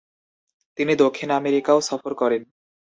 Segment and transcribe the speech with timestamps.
[0.77, 2.41] তিনি দক্ষিণ আমেরিকাও সফর করেন।